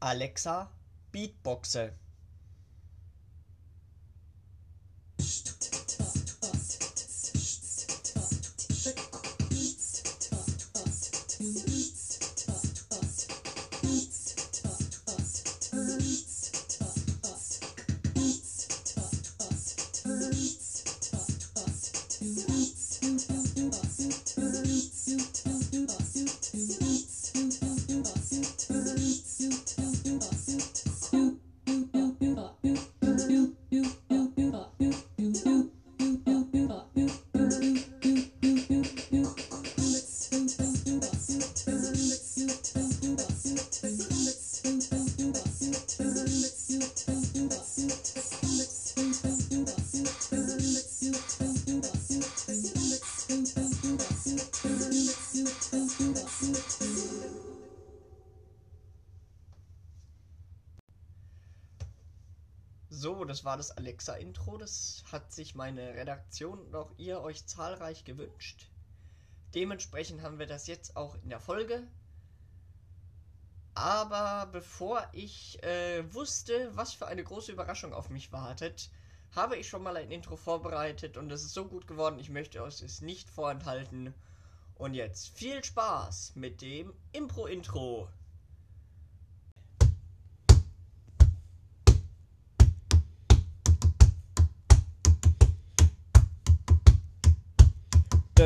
[0.00, 0.68] Alexa,
[1.12, 1.94] Beatboxe.
[63.46, 64.58] War das Alexa-Intro.
[64.58, 68.68] Das hat sich meine Redaktion und auch ihr euch zahlreich gewünscht.
[69.54, 71.86] Dementsprechend haben wir das jetzt auch in der Folge.
[73.74, 78.90] Aber bevor ich äh, wusste, was für eine große Überraschung auf mich wartet,
[79.34, 82.62] habe ich schon mal ein Intro vorbereitet und es ist so gut geworden, ich möchte
[82.62, 84.14] euch es nicht vorenthalten.
[84.74, 88.08] Und jetzt viel Spaß mit dem Impro-Intro.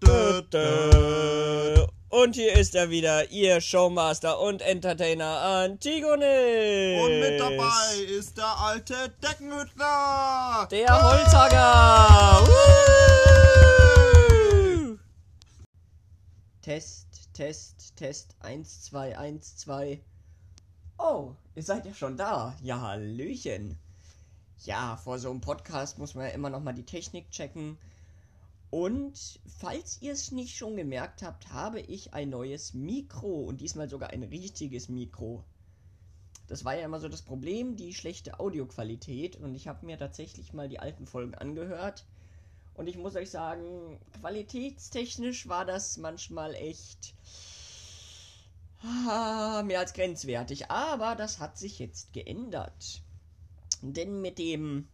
[0.00, 1.86] Tada.
[2.10, 7.02] Und hier ist er wieder, ihr Showmaster und Entertainer Antigonis.
[7.02, 10.68] Und mit dabei ist der alte Deckenhüttler.
[10.70, 12.46] Der Holzhacker.
[12.46, 12.58] Woo!
[16.60, 18.36] Test, Test, Test.
[18.40, 20.02] 1, 2, 1, 2.
[20.98, 22.54] Oh, ihr seid ja schon da.
[22.62, 23.78] Ja, Hallöchen.
[24.64, 27.78] Ja, vor so einem Podcast muss man ja immer noch mal die Technik checken.
[28.70, 33.88] Und falls ihr es nicht schon gemerkt habt, habe ich ein neues Mikro und diesmal
[33.88, 35.44] sogar ein richtiges Mikro.
[36.48, 39.36] Das war ja immer so das Problem, die schlechte Audioqualität.
[39.36, 42.04] Und ich habe mir tatsächlich mal die alten Folgen angehört.
[42.74, 47.14] Und ich muss euch sagen, qualitätstechnisch war das manchmal echt
[48.82, 50.70] ah, mehr als grenzwertig.
[50.70, 53.02] Aber das hat sich jetzt geändert.
[53.82, 54.88] Denn mit dem,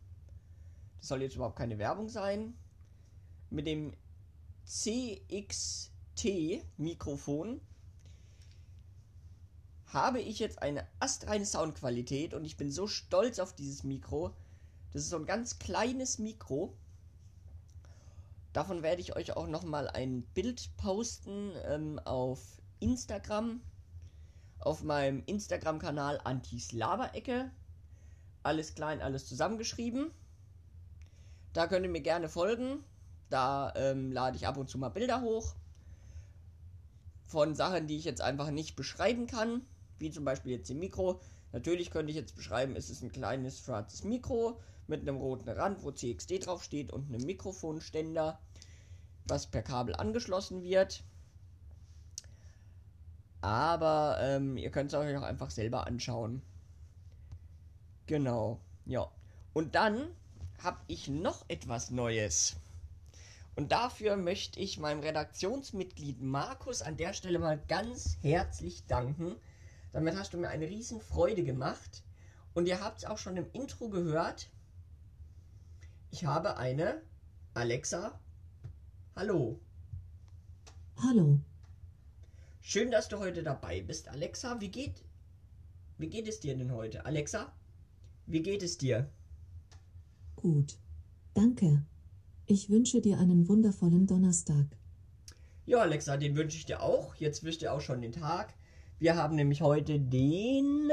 [0.99, 2.55] das soll jetzt überhaupt keine Werbung sein,
[3.51, 3.93] mit dem
[4.67, 7.61] CXT-Mikrofon
[9.87, 14.35] habe ich jetzt eine astreine Soundqualität und ich bin so stolz auf dieses Mikro.
[14.93, 16.77] Das ist so ein ganz kleines Mikro.
[18.53, 23.61] Davon werde ich euch auch nochmal ein Bild posten ähm, auf Instagram.
[24.59, 27.51] Auf meinem Instagram-Kanal Antislava-Ecke.
[28.45, 30.11] Alles klein, alles zusammengeschrieben.
[31.55, 32.85] Da könnt ihr mir gerne folgen.
[33.31, 35.55] Da ähm, lade ich ab und zu mal Bilder hoch.
[37.25, 39.63] Von Sachen, die ich jetzt einfach nicht beschreiben kann.
[39.99, 41.21] Wie zum Beispiel jetzt im Mikro.
[41.53, 45.83] Natürlich könnte ich jetzt beschreiben, es ist ein kleines schwarzes Mikro mit einem roten Rand,
[45.83, 48.39] wo CXD draufsteht und einem Mikrofonständer,
[49.25, 51.03] was per Kabel angeschlossen wird.
[53.41, 56.43] Aber ähm, ihr könnt es euch auch einfach selber anschauen.
[58.07, 59.11] Genau, ja.
[59.53, 60.09] Und dann
[60.63, 62.57] habe ich noch etwas Neues.
[63.57, 69.37] Und dafür möchte ich meinem Redaktionsmitglied Markus an der Stelle mal ganz herzlich danken.
[69.93, 72.03] Damit hast du mir eine riesen Freude gemacht.
[72.53, 74.49] Und ihr habt es auch schon im Intro gehört.
[76.11, 77.01] Ich habe eine
[77.55, 78.19] Alexa.
[79.17, 79.61] Hallo.
[81.03, 81.39] Hallo.
[82.61, 84.61] Schön, dass du heute dabei bist, Alexa.
[84.61, 85.03] Wie geht
[85.99, 87.07] Wie geht es dir denn heute?
[87.07, 87.53] Alexa,
[88.27, 89.09] wie geht es dir?
[90.37, 90.79] Gut.
[91.35, 91.85] Danke.
[92.47, 94.67] Ich wünsche dir einen wundervollen Donnerstag.
[95.67, 97.15] Ja, Alexa, den wünsche ich dir auch.
[97.15, 98.55] Jetzt wisst ihr auch schon den Tag.
[98.99, 100.91] Wir haben nämlich heute den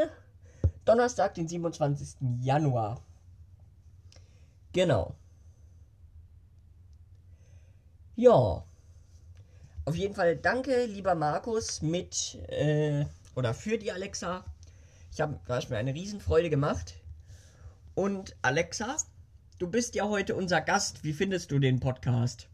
[0.86, 2.16] Donnerstag, den 27.
[2.42, 3.02] Januar.
[4.72, 5.16] Genau.
[8.16, 8.64] Ja.
[9.86, 13.06] Auf jeden Fall danke, lieber Markus, mit äh,
[13.36, 14.46] oder für die Alexa.
[15.12, 17.01] Ich habe hast mir eine Riesenfreude gemacht.
[17.96, 18.98] Und Alexa,
[19.60, 21.04] du bist ja heute unser Gast.
[21.04, 22.50] Wie findest du den Podcast?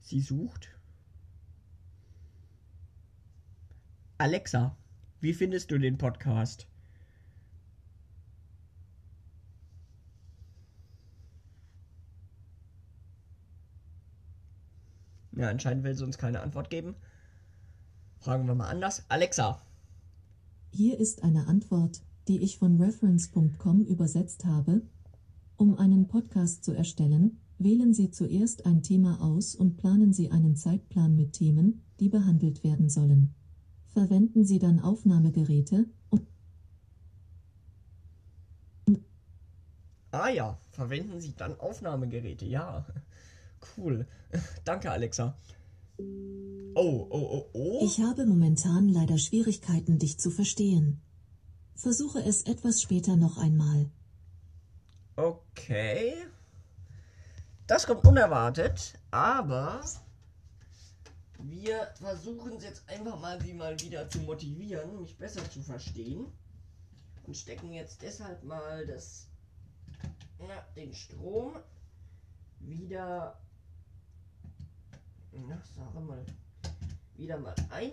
[0.00, 0.76] Sie sucht.
[4.18, 4.76] Alexa,
[5.20, 6.69] wie findest du den Podcast?
[15.40, 16.96] Ja, anscheinend will sie uns keine Antwort geben.
[18.18, 19.06] Fragen wir mal anders.
[19.08, 19.62] Alexa.
[20.70, 24.82] Hier ist eine Antwort, die ich von reference.com übersetzt habe.
[25.56, 30.56] Um einen Podcast zu erstellen, wählen Sie zuerst ein Thema aus und planen Sie einen
[30.56, 33.34] Zeitplan mit Themen, die behandelt werden sollen.
[33.86, 36.26] Verwenden Sie dann Aufnahmegeräte, um
[40.10, 42.44] Ah ja, verwenden Sie dann Aufnahmegeräte.
[42.44, 42.84] Ja,
[43.76, 44.06] cool.
[44.64, 45.36] Danke, Alexa.
[46.74, 47.84] Oh, oh, oh, oh.
[47.84, 51.00] Ich habe momentan leider Schwierigkeiten, dich zu verstehen.
[51.74, 53.90] Versuche es etwas später noch einmal.
[55.16, 56.14] Okay.
[57.66, 59.82] Das kommt unerwartet, aber
[61.38, 66.26] wir versuchen es jetzt einfach mal, sie mal wieder zu motivieren, mich besser zu verstehen.
[67.26, 69.28] Und stecken jetzt deshalb mal das,
[70.38, 71.54] na, den Strom
[72.58, 73.38] wieder,
[75.32, 76.24] na, sage mal,
[77.16, 77.92] wieder mal ein.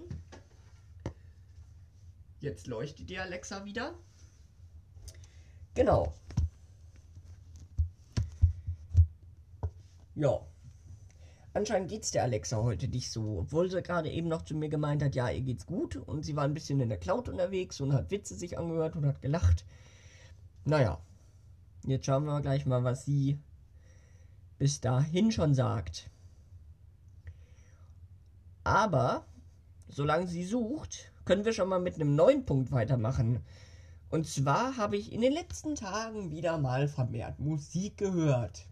[2.40, 3.94] Jetzt leuchtet die Alexa wieder.
[5.74, 6.14] Genau.
[10.16, 10.40] Ja.
[11.54, 13.40] Anscheinend geht's der Alexa heute nicht so.
[13.40, 15.96] Obwohl sie gerade eben noch zu mir gemeint hat, ja, ihr geht's gut.
[15.96, 19.06] Und sie war ein bisschen in der Cloud unterwegs und hat Witze sich angehört und
[19.06, 19.66] hat gelacht.
[20.66, 21.00] Naja.
[21.86, 23.40] Jetzt schauen wir gleich mal, was sie
[24.60, 26.10] bis dahin schon sagt.
[28.68, 29.26] Aber,
[29.88, 33.42] solange sie sucht, können wir schon mal mit einem neuen Punkt weitermachen.
[34.10, 38.66] Und zwar habe ich in den letzten Tagen wieder mal vermehrt Musik gehört.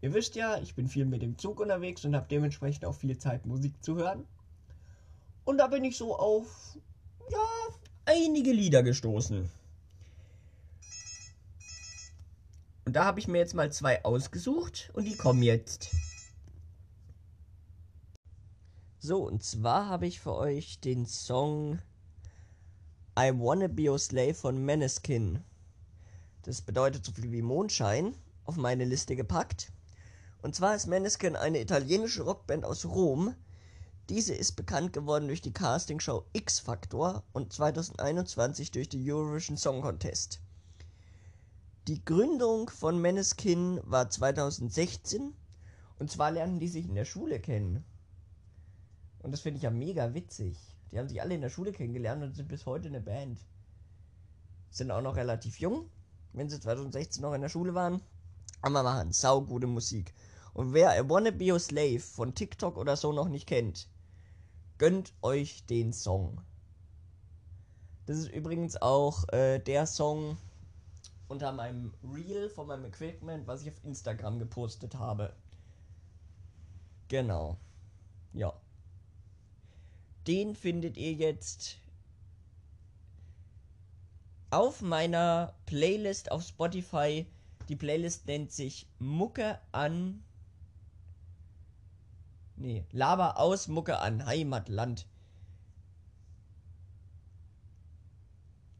[0.00, 3.16] Ihr wisst ja, ich bin viel mit dem Zug unterwegs und habe dementsprechend auch viel
[3.18, 4.24] Zeit, Musik zu hören.
[5.44, 6.76] Und da bin ich so auf,
[7.30, 7.38] ja,
[8.04, 9.48] einige Lieder gestoßen.
[12.84, 15.94] Und da habe ich mir jetzt mal zwei ausgesucht und die kommen jetzt.
[18.98, 21.78] So, und zwar habe ich für euch den Song
[23.18, 25.44] I Wanna Be Your Slave von Meneskin.
[26.42, 28.14] Das bedeutet so viel wie Mondschein
[28.44, 29.70] auf meine Liste gepackt.
[30.40, 33.34] Und zwar ist Meneskin eine italienische Rockband aus Rom.
[34.08, 39.82] Diese ist bekannt geworden durch die Castingshow X Factor und 2021 durch den Eurovision Song
[39.82, 40.40] Contest.
[41.86, 45.34] Die Gründung von Meneskin war 2016
[45.98, 47.84] und zwar lernen die sich in der Schule kennen.
[49.26, 50.56] Und das finde ich ja mega witzig.
[50.92, 53.40] Die haben sich alle in der Schule kennengelernt und sind bis heute eine Band.
[54.70, 55.90] Sind auch noch relativ jung,
[56.32, 58.00] wenn sie 2016 noch in der Schule waren.
[58.62, 60.14] Aber machen saugute Musik.
[60.54, 63.88] Und wer I Wanna Be Your Slave von TikTok oder so noch nicht kennt,
[64.78, 66.40] gönnt euch den Song.
[68.06, 70.36] Das ist übrigens auch äh, der Song
[71.26, 75.34] unter meinem Reel von meinem Equipment, was ich auf Instagram gepostet habe.
[77.08, 77.58] Genau.
[78.32, 78.54] Ja.
[80.26, 81.78] Den findet ihr jetzt
[84.50, 87.26] auf meiner Playlist auf Spotify.
[87.68, 90.22] Die Playlist nennt sich Mucke an
[92.58, 95.06] Nee, Laber aus, Mucke an, Heimatland.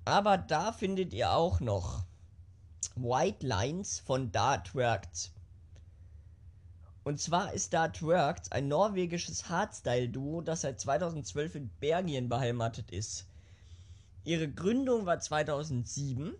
[0.06, 2.04] Aber da findet ihr auch noch
[2.94, 5.32] White Lines von Dart Works.
[7.06, 13.28] Und zwar ist Dart Works ein norwegisches Hardstyle-Duo, das seit 2012 in Belgien beheimatet ist.
[14.24, 16.34] Ihre Gründung war 2007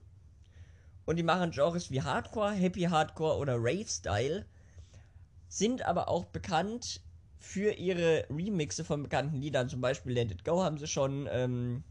[1.04, 4.44] und die machen Genres wie Hardcore, Happy Hardcore oder Rave Style,
[5.46, 7.00] sind aber auch bekannt
[7.38, 11.84] für ihre Remixe von bekannten Liedern, zum Beispiel Let It Go, haben sie schon ähm,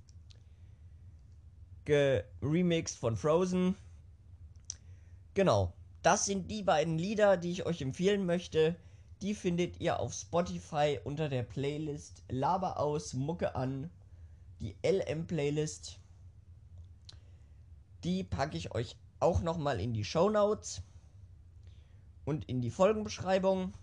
[1.86, 3.77] geremixed von Frozen.
[5.34, 5.72] Genau,
[6.05, 8.75] das sind die beiden Lieder, die ich euch empfehlen möchte.
[9.24, 13.89] Die findet ihr auf Spotify unter der Playlist Laber aus, Mucke an,
[14.59, 15.97] die LM-Playlist.
[18.03, 20.83] Die packe ich euch auch nochmal in die Show Notes
[22.24, 23.74] und in die Folgenbeschreibung.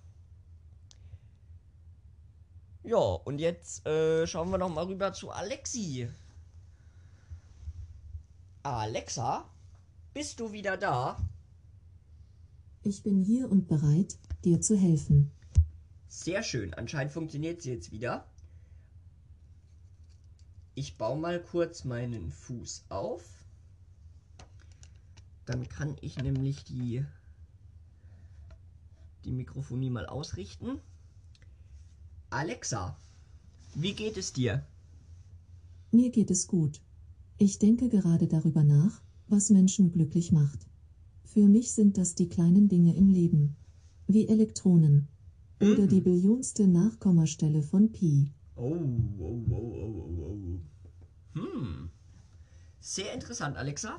[2.84, 6.08] Ja, und jetzt äh, schauen wir noch mal rüber zu Alexi.
[8.62, 9.44] Alexa,
[10.14, 11.16] bist du wieder da?
[12.84, 15.30] Ich bin hier und bereit, dir zu helfen.
[16.08, 18.26] Sehr schön, anscheinend funktioniert sie jetzt wieder.
[20.74, 23.22] Ich baue mal kurz meinen Fuß auf.
[25.46, 27.04] Dann kann ich nämlich die,
[29.24, 30.80] die Mikrofonie mal ausrichten.
[32.30, 32.96] Alexa,
[33.74, 34.66] wie geht es dir?
[35.92, 36.80] Mir geht es gut.
[37.38, 40.66] Ich denke gerade darüber nach, was Menschen glücklich macht.
[41.32, 43.56] Für mich sind das die kleinen Dinge im Leben.
[44.06, 45.08] Wie Elektronen.
[45.62, 48.30] oder die billionste Nachkommastelle von Pi.
[48.54, 48.76] Oh,
[49.18, 50.60] oh, oh, oh, oh,
[51.34, 51.40] oh.
[51.40, 51.88] Hm.
[52.80, 53.98] Sehr interessant, Alexa.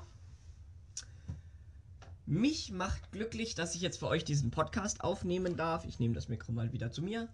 [2.28, 5.86] Mich macht glücklich, dass ich jetzt für euch diesen Podcast aufnehmen darf.
[5.86, 7.30] Ich nehme das Mikro mal wieder zu mir.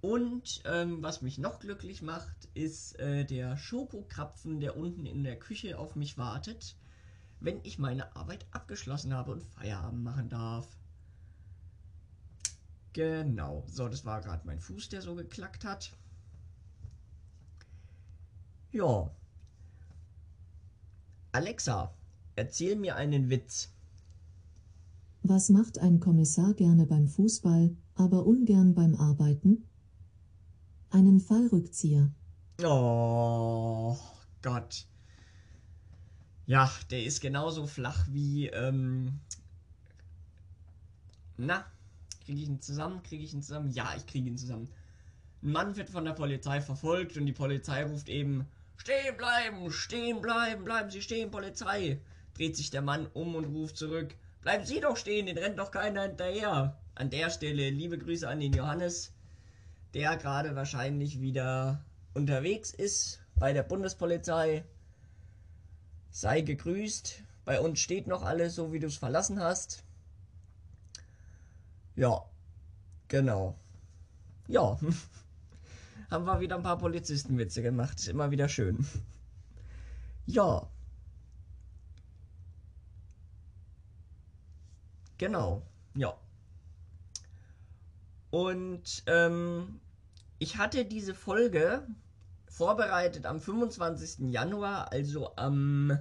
[0.00, 5.38] Und ähm, was mich noch glücklich macht, ist äh, der Schokokrapfen, der unten in der
[5.38, 6.76] Küche auf mich wartet,
[7.44, 10.66] wenn ich meine Arbeit abgeschlossen habe und Feierabend machen darf.
[12.94, 13.64] Genau.
[13.66, 15.92] So, das war gerade mein Fuß, der so geklackt hat.
[18.72, 19.10] Ja.
[21.32, 21.92] Alexa,
[22.36, 23.70] erzähl mir einen Witz.
[25.22, 29.64] Was macht ein Kommissar gerne beim Fußball, aber ungern beim Arbeiten?
[30.90, 32.10] Einen Fallrückzieher.
[32.62, 33.98] Oh
[34.42, 34.86] Gott.
[36.46, 38.48] Ja, der ist genauso flach wie.
[38.48, 39.20] Ähm,
[41.36, 41.64] na,
[42.24, 43.02] kriege ich ihn zusammen?
[43.02, 43.70] Kriege ich ihn zusammen?
[43.70, 44.68] Ja, ich kriege ihn zusammen.
[45.42, 48.46] Ein Mann wird von der Polizei verfolgt und die Polizei ruft eben:
[48.76, 52.00] Stehen bleiben, stehen bleiben, bleiben Sie stehen, Polizei.
[52.34, 55.70] Dreht sich der Mann um und ruft zurück: Bleiben Sie doch stehen, den rennt doch
[55.70, 56.78] keiner hinterher.
[56.94, 59.12] An der Stelle liebe Grüße an den Johannes,
[59.94, 64.64] der gerade wahrscheinlich wieder unterwegs ist bei der Bundespolizei.
[66.14, 67.24] Sei gegrüßt.
[67.44, 69.82] Bei uns steht noch alles so, wie du es verlassen hast.
[71.96, 72.24] Ja,
[73.08, 73.58] genau.
[74.46, 74.78] Ja,
[76.10, 77.98] haben wir wieder ein paar Polizistenwitze gemacht.
[77.98, 78.86] Ist immer wieder schön.
[80.26, 80.70] Ja.
[85.18, 85.60] Genau,
[85.94, 86.16] ja.
[88.30, 89.80] Und ähm,
[90.38, 91.86] ich hatte diese Folge
[92.54, 94.30] vorbereitet am 25.
[94.30, 95.98] Januar, also am...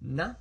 [0.00, 0.36] Na,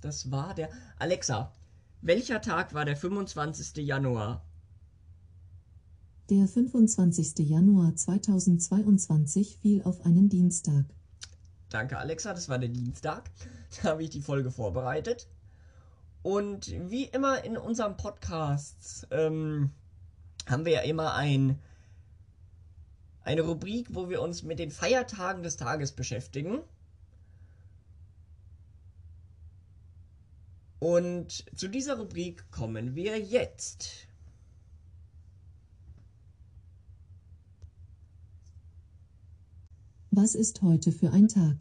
[0.00, 0.70] das war der...
[0.98, 1.52] Alexa,
[2.00, 3.76] welcher Tag war der 25.
[3.84, 4.42] Januar?
[6.30, 7.38] Der 25.
[7.40, 10.86] Januar 2022 fiel auf einen Dienstag.
[11.68, 13.30] Danke, Alexa, das war der Dienstag.
[13.82, 15.28] Da habe ich die Folge vorbereitet.
[16.22, 19.72] Und wie immer in unserem Podcast ähm,
[20.46, 21.58] haben wir ja immer ein,
[23.24, 26.60] eine Rubrik, wo wir uns mit den Feiertagen des Tages beschäftigen.
[30.78, 34.06] Und zu dieser Rubrik kommen wir jetzt.
[40.10, 41.56] Was ist heute für ein Tag?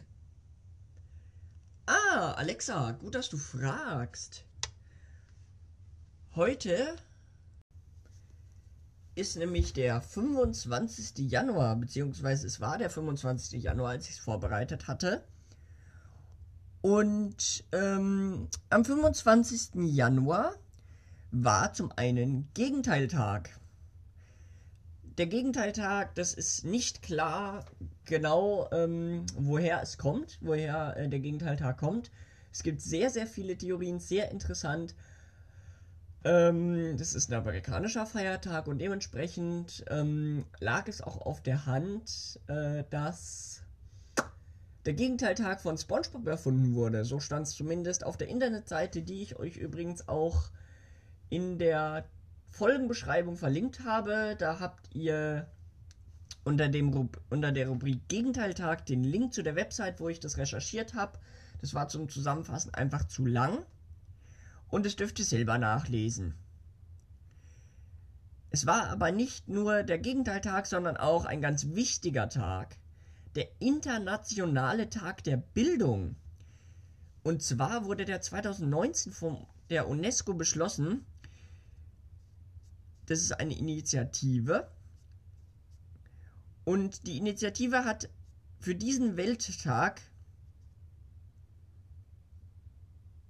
[1.85, 4.43] Ah, Alexa, gut, dass du fragst.
[6.35, 6.95] Heute
[9.15, 11.29] ist nämlich der 25.
[11.31, 13.61] Januar, beziehungsweise es war der 25.
[13.61, 15.23] Januar, als ich es vorbereitet hatte.
[16.81, 19.75] Und ähm, am 25.
[19.85, 20.53] Januar
[21.31, 23.57] war zum einen Gegenteiltag.
[25.17, 27.65] Der Gegenteiltag, das ist nicht klar
[28.05, 32.11] genau, ähm, woher es kommt, woher äh, der Gegenteiltag kommt.
[32.51, 34.95] Es gibt sehr, sehr viele Theorien, sehr interessant.
[36.25, 42.39] Ähm, das ist ein amerikanischer Feiertag und dementsprechend ähm, lag es auch auf der Hand,
[42.47, 43.61] äh, dass
[44.85, 47.03] der Gegenteiltag von SpongeBob erfunden wurde.
[47.03, 50.49] So stand es zumindest auf der Internetseite, die ich euch übrigens auch
[51.29, 52.05] in der
[52.49, 54.35] Folgenbeschreibung verlinkt habe.
[54.37, 55.47] Da habt ihr
[56.45, 60.93] unter, dem unter der Rubrik Gegenteiltag den Link zu der Website, wo ich das recherchiert
[60.93, 61.19] habe.
[61.61, 63.65] Das war zum Zusammenfassen einfach zu lang
[64.73, 66.33] und es dürft ihr selber nachlesen.
[68.49, 72.75] Es war aber nicht nur der Gegenteiltag, sondern auch ein ganz wichtiger Tag.
[73.35, 76.15] Der Internationale Tag der Bildung.
[77.21, 81.05] Und zwar wurde der 2019 von der UNESCO beschlossen.
[83.05, 84.71] Das ist eine Initiative.
[86.63, 88.09] Und die Initiative hat
[88.59, 90.01] für diesen Welttag.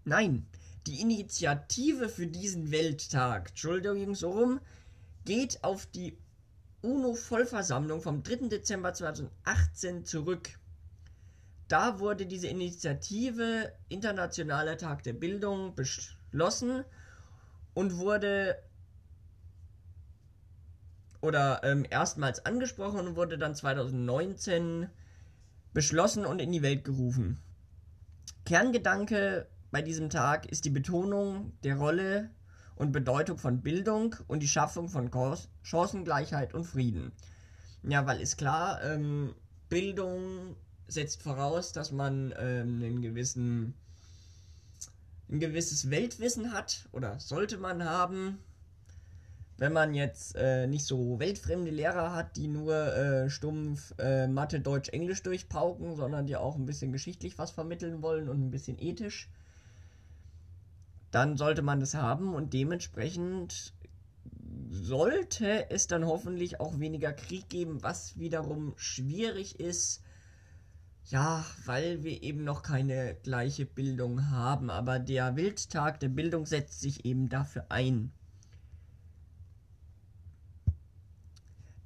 [0.05, 0.45] Nein,
[0.87, 4.59] die Initiative für diesen Welttag, Entschuldigung, so rum,
[5.25, 6.17] geht auf die
[6.81, 8.49] UNO-Vollversammlung vom 3.
[8.49, 10.49] Dezember 2018 zurück.
[11.69, 16.83] Da wurde diese Initiative Internationaler Tag der Bildung beschlossen
[17.73, 18.57] und wurde
[21.21, 24.89] oder ähm, erstmals angesprochen und wurde dann 2019
[25.73, 27.41] beschlossen und in die Welt gerufen.
[28.45, 32.29] Kerngedanke bei diesem Tag ist die Betonung der Rolle
[32.75, 35.09] und Bedeutung von Bildung und die Schaffung von
[35.63, 37.11] Chancengleichheit und Frieden.
[37.81, 39.33] Ja, weil ist klar, ähm,
[39.69, 40.55] Bildung
[40.87, 43.73] setzt voraus, dass man ähm, einen gewissen,
[45.31, 48.37] ein gewisses Weltwissen hat oder sollte man haben.
[49.57, 54.59] wenn man jetzt äh, nicht so weltfremde Lehrer hat, die nur äh, stumpf äh, Mathe,
[54.59, 58.77] Deutsch, Englisch durchpauken, sondern die auch ein bisschen geschichtlich was vermitteln wollen und ein bisschen
[58.79, 59.29] ethisch,
[61.13, 63.75] dann sollte man das haben und dementsprechend
[64.71, 70.01] sollte es dann hoffentlich auch weniger Krieg geben, was wiederum schwierig ist.
[71.05, 76.81] Ja, weil wir eben noch keine gleiche Bildung haben, aber der Wildtag der Bildung setzt
[76.81, 78.11] sich eben dafür ein.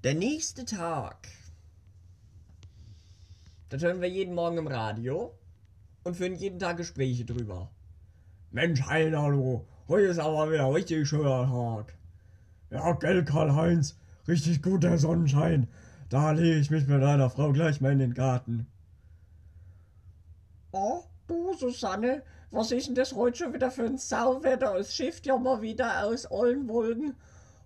[0.05, 1.27] Der nächste Tag.
[3.67, 5.38] Das hören wir jeden Morgen im Radio
[6.05, 7.69] und führen jeden Tag Gespräche drüber.
[8.51, 11.94] Mensch, Heiner, du, heute ist aber wieder richtig schöner Tag.
[12.70, 15.68] Ja, gell, Karl-Heinz, richtig guter Sonnenschein.
[16.10, 18.66] Da lege ich mich mit deiner Frau gleich mal in den Garten.
[20.72, 24.77] Oh, du, Susanne, was ist denn das heute schon wieder für ein Sauwetter?
[24.77, 27.18] Es schifft ja mal wieder aus allen Wolken.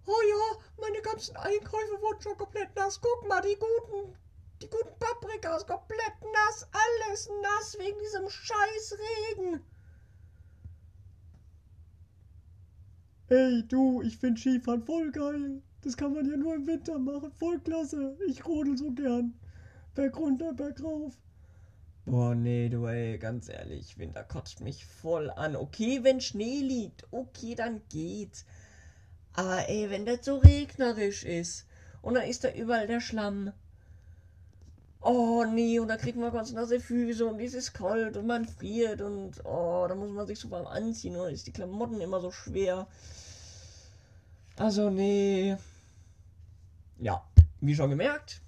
[0.08, 3.00] Oh ja, meine ganzen Einkäufe wurden schon komplett nass.
[3.00, 4.16] Guck mal, die guten,
[4.64, 6.68] die guten Paprikas komplett nass.
[6.72, 8.98] Alles nass wegen diesem scheiß
[9.38, 9.64] Regen.
[13.34, 15.62] Hey, du, ich find Skifahren voll geil.
[15.84, 17.32] Das kann man ja nur im Winter machen.
[17.32, 18.18] Voll klasse.
[18.28, 19.34] Ich rodel so gern.
[19.96, 21.14] Berg runter, berg rauf.
[22.06, 25.56] Boah, nee, du, ey, ganz ehrlich, Winter kotzt mich voll an.
[25.56, 28.44] Okay, wenn Schnee liegt, okay, dann geht's.
[29.32, 31.66] Aber ey, wenn das so regnerisch ist
[32.02, 33.54] und dann ist da überall der Schlamm.
[35.00, 38.46] Oh nee, und da kriegt man ganz nasse Füße und es ist kalt und man
[38.46, 42.20] friert und oh, da muss man sich so warm anziehen und ist die Klamotten immer
[42.20, 42.88] so schwer.
[44.62, 45.58] Also nee.
[47.00, 47.28] Ja,
[47.62, 48.42] wie schon gemerkt,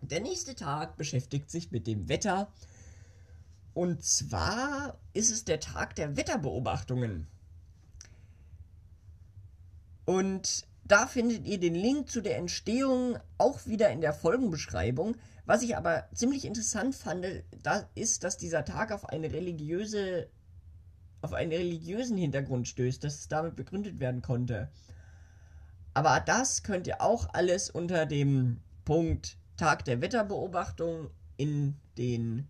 [0.00, 2.48] der nächste Tag beschäftigt sich mit dem Wetter.
[3.72, 7.28] Und zwar ist es der Tag der Wetterbeobachtungen.
[10.04, 15.14] Und da findet ihr den Link zu der Entstehung auch wieder in der Folgenbeschreibung.
[15.44, 17.24] Was ich aber ziemlich interessant fand,
[17.62, 20.28] da ist, dass dieser Tag auf eine religiöse,
[21.22, 24.72] auf einen religiösen Hintergrund stößt, dass es damit begründet werden konnte.
[25.96, 32.46] Aber das könnt ihr auch alles unter dem Punkt Tag der Wetterbeobachtung in den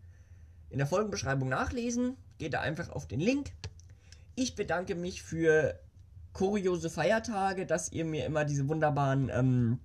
[0.68, 2.16] in der Folgenbeschreibung nachlesen.
[2.38, 3.52] Geht da einfach auf den Link.
[4.34, 5.78] Ich bedanke mich für
[6.32, 9.78] kuriose Feiertage, dass ihr mir immer diese wunderbaren ähm,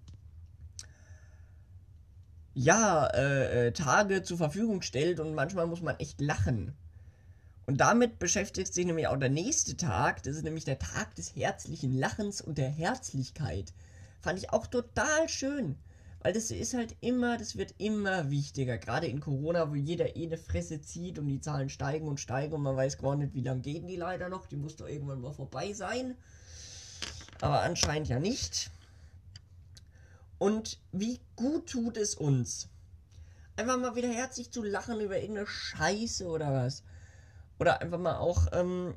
[2.55, 6.75] ja, äh, äh, Tage zur Verfügung stellt und manchmal muss man echt lachen.
[7.65, 11.35] Und damit beschäftigt sich nämlich auch der nächste Tag, das ist nämlich der Tag des
[11.35, 13.73] herzlichen Lachens und der Herzlichkeit.
[14.21, 15.77] Fand ich auch total schön,
[16.21, 20.25] weil das ist halt immer, das wird immer wichtiger, gerade in Corona, wo jeder eh
[20.25, 23.41] eine Fresse zieht und die Zahlen steigen und steigen und man weiß gar nicht, wie
[23.41, 26.15] lange gehen die leider noch, die muss doch irgendwann mal vorbei sein
[27.41, 28.71] aber anscheinend ja nicht.
[30.37, 32.67] Und wie gut tut es uns,
[33.55, 36.83] einfach mal wieder herzlich zu lachen über irgendeine Scheiße oder was.
[37.61, 38.95] Oder einfach mal auch ähm,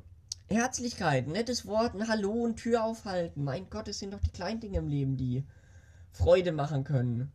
[0.49, 3.45] Herzlichkeit, nettes Wort, ein Hallo und Tür aufhalten.
[3.45, 5.45] Mein Gott, es sind doch die kleinen Dinge im Leben, die
[6.11, 7.31] Freude machen können.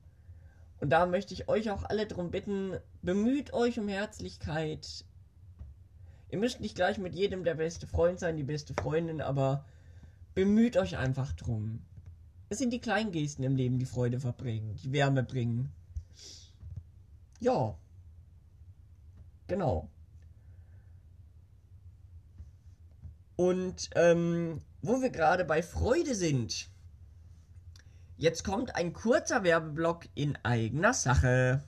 [0.80, 5.06] Und da möchte ich euch auch alle darum bitten, bemüht euch um Herzlichkeit.
[6.28, 9.64] Ihr müsst nicht gleich mit jedem der beste Freund sein, die beste Freundin, aber
[10.34, 11.82] Bemüht euch einfach drum.
[12.48, 15.72] Es sind die kleinen Gesten im Leben, die Freude verbringen, die Wärme bringen.
[17.40, 17.76] Ja.
[19.48, 19.88] Genau.
[23.40, 26.68] Und ähm, wo wir gerade bei Freude sind,
[28.18, 31.64] jetzt kommt ein kurzer Werbeblock in eigener Sache.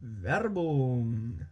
[0.00, 1.46] Werbung.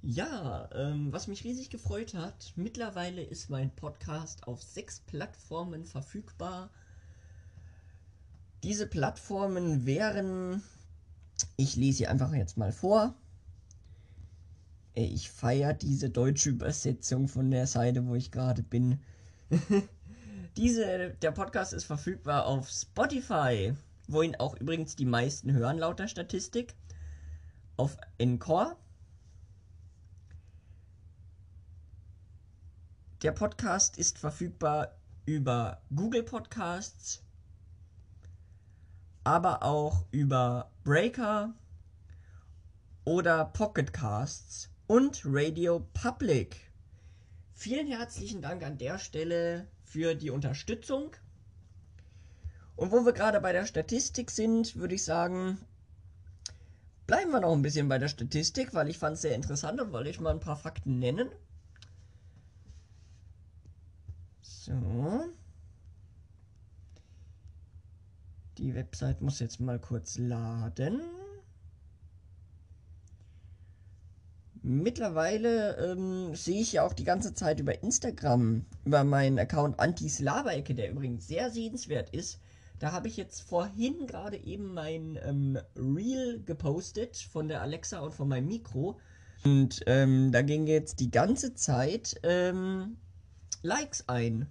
[0.00, 6.70] Ja, ähm, was mich riesig gefreut hat, mittlerweile ist mein Podcast auf sechs Plattformen verfügbar.
[8.62, 10.62] Diese Plattformen wären,
[11.56, 13.14] ich lese sie einfach jetzt mal vor.
[14.94, 19.00] Ich feiere diese deutsche Übersetzung von der Seite, wo ich gerade bin.
[20.56, 23.74] Diese, der Podcast ist verfügbar auf Spotify,
[24.06, 26.74] wo ihn auch übrigens die meisten hören laut der Statistik
[27.78, 28.76] auf Encore.
[33.22, 34.94] Der Podcast ist verfügbar
[35.24, 37.22] über Google Podcasts,
[39.24, 41.54] aber auch über Breaker
[43.04, 46.56] oder Pocket Casts und Radio Public.
[47.54, 51.12] Vielen herzlichen Dank an der Stelle für die Unterstützung.
[52.74, 55.58] Und wo wir gerade bei der Statistik sind, würde ich sagen,
[57.06, 59.92] bleiben wir noch ein bisschen bei der Statistik, weil ich fand es sehr interessant und
[59.92, 61.28] wollte ich mal ein paar Fakten nennen.
[64.40, 65.32] So.
[68.62, 71.00] Die Website muss jetzt mal kurz laden.
[74.62, 80.76] Mittlerweile ähm, sehe ich ja auch die ganze Zeit über Instagram, über meinen Account Anti-Slava-Ecke,
[80.76, 82.38] der übrigens sehr sehenswert ist.
[82.78, 88.14] Da habe ich jetzt vorhin gerade eben mein ähm, Reel gepostet von der Alexa und
[88.14, 89.00] von meinem Mikro.
[89.44, 92.96] Und ähm, da ging jetzt die ganze Zeit ähm,
[93.62, 94.46] Likes ein.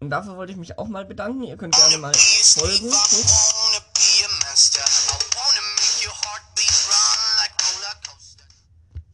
[0.00, 1.42] Und dafür wollte ich mich auch mal bedanken.
[1.42, 2.90] Ihr könnt gerne mal folgen.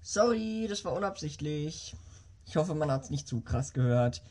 [0.03, 1.97] Sorry, das war unabsichtlich.
[2.47, 4.23] Ich hoffe, man hat es nicht zu krass gehört.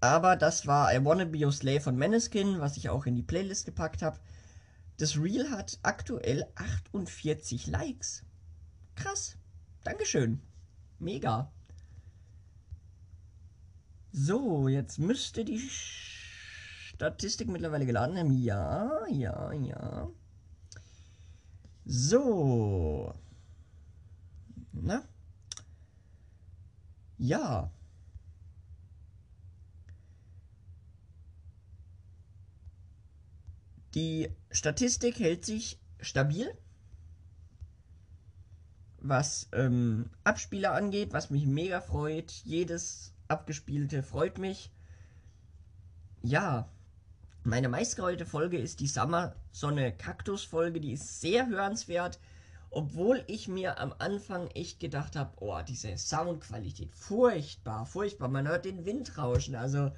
[0.00, 3.22] Aber das war I Wanna Be Your Slave von Maneskin, was ich auch in die
[3.22, 4.18] Playlist gepackt habe.
[4.96, 8.24] Das Reel hat aktuell 48 Likes.
[8.96, 9.36] Krass.
[9.84, 10.40] Dankeschön.
[10.98, 11.52] Mega.
[14.12, 18.32] So, jetzt müsste die Statistik mittlerweile geladen haben.
[18.42, 20.10] Ja, ja, ja.
[21.86, 23.14] So.
[24.72, 25.02] Na?
[27.16, 27.72] Ja.
[33.94, 36.54] Die Statistik hält sich stabil,
[38.98, 42.30] was ähm, Abspieler angeht, was mich mega freut.
[42.44, 44.70] Jedes abgespielte freut mich.
[46.22, 46.68] Ja,
[47.44, 52.20] meine meistgeheulte Folge ist die Summer Sonne Kaktus Folge, die ist sehr hörenswert,
[52.70, 58.66] obwohl ich mir am Anfang echt gedacht habe, oh, diese Soundqualität, furchtbar, furchtbar, man hört
[58.66, 59.90] den Wind rauschen, also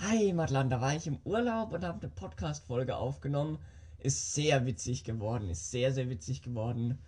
[0.00, 3.58] Heimatland, da war ich im Urlaub und habe eine Podcast Folge aufgenommen,
[3.98, 6.98] ist sehr witzig geworden, ist sehr sehr witzig geworden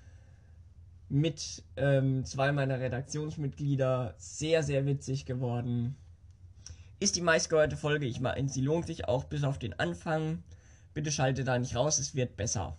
[1.12, 4.14] mit ähm, zwei meiner Redaktionsmitglieder.
[4.16, 5.94] Sehr, sehr witzig geworden.
[7.00, 8.06] Ist die meistgehörte Folge.
[8.06, 10.42] Ich meine, sie lohnt sich auch bis auf den Anfang.
[10.94, 12.78] Bitte schalte da nicht raus, es wird besser.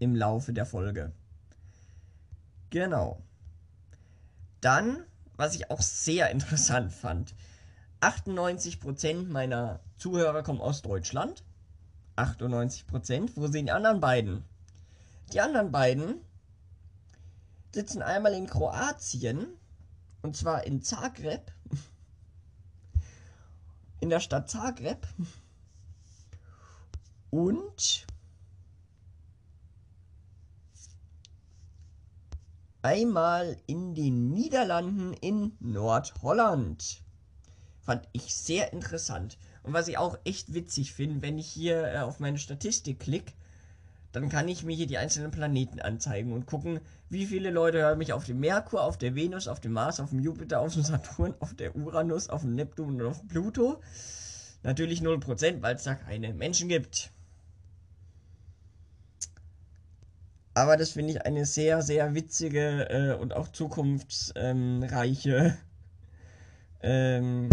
[0.00, 1.12] Im Laufe der Folge.
[2.70, 3.22] Genau.
[4.60, 5.04] Dann,
[5.36, 7.36] was ich auch sehr interessant fand.
[8.00, 11.44] 98% meiner Zuhörer kommen aus Deutschland.
[12.16, 13.30] 98%.
[13.36, 14.42] Wo sind die anderen beiden?
[15.32, 16.16] Die anderen beiden
[17.74, 19.46] sitzen einmal in Kroatien,
[20.22, 21.52] und zwar in Zagreb,
[24.00, 25.06] in der Stadt Zagreb,
[27.30, 28.06] und
[32.82, 37.02] einmal in den Niederlanden in Nordholland.
[37.80, 39.36] Fand ich sehr interessant.
[39.62, 43.32] Und was ich auch echt witzig finde, wenn ich hier äh, auf meine Statistik klicke,
[44.14, 46.78] dann kann ich mir hier die einzelnen Planeten anzeigen und gucken,
[47.10, 50.10] wie viele Leute hören mich auf dem Merkur, auf der Venus, auf dem Mars, auf
[50.10, 53.80] dem Jupiter, auf dem Saturn, auf der Uranus, auf dem Neptun und auf Pluto.
[54.62, 57.10] Natürlich 0%, weil es da keine Menschen gibt.
[60.54, 65.58] Aber das finde ich eine sehr, sehr witzige äh, und auch zukunftsreiche
[66.82, 67.48] ähm,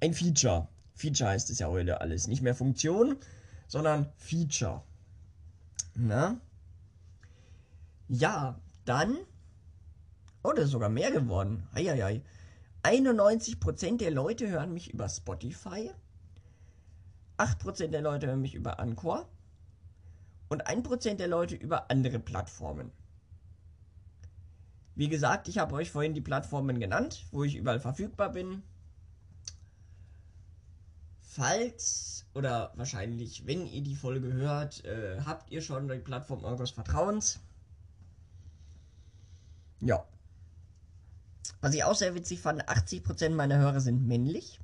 [0.00, 0.66] ein Feature.
[0.96, 2.26] Feature heißt es ja heute alles.
[2.26, 3.16] Nicht mehr Funktion,
[3.68, 4.82] sondern Feature.
[6.02, 6.40] Na?
[8.08, 9.18] Ja, dann.
[10.42, 11.68] Oh, das ist sogar mehr geworden.
[11.74, 12.22] Eieiei.
[12.82, 15.92] 91% der Leute hören mich über Spotify.
[17.36, 19.28] 8% der Leute hören mich über Anchor.
[20.48, 22.90] Und 1% der Leute über andere Plattformen.
[24.94, 28.62] Wie gesagt, ich habe euch vorhin die Plattformen genannt, wo ich überall verfügbar bin.
[31.32, 36.72] Falls oder wahrscheinlich, wenn ihr die Folge hört, äh, habt ihr schon die Plattform eures
[36.72, 37.38] Vertrauens.
[39.78, 40.04] Ja.
[41.60, 44.58] Was ich auch sehr witzig fand, 80% meiner Hörer sind männlich,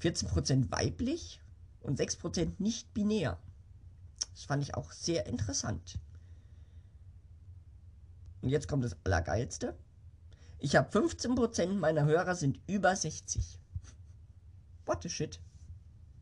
[0.00, 1.42] 14% weiblich
[1.82, 3.38] und 6% nicht binär.
[4.32, 5.98] Das fand ich auch sehr interessant.
[8.40, 9.76] Und jetzt kommt das Allergeilste.
[10.58, 13.60] Ich habe 15% meiner Hörer sind über 60.
[14.86, 15.40] What the shit?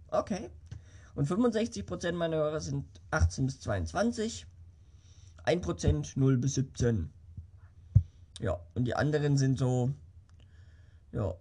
[0.08, 0.50] Okay.
[1.14, 4.46] Und 65% meiner Hörer sind 18 bis 22.
[5.44, 7.10] 1% 0 bis 17.
[8.40, 9.92] Ja, und die anderen sind so,
[11.12, 11.34] ja,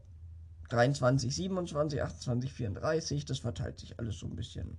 [0.70, 3.26] 23, 27, 28, 34.
[3.26, 4.78] Das verteilt sich alles so ein bisschen.